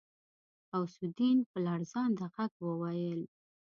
[0.69, 3.21] غوث الدين په لړزانده غږ وويل.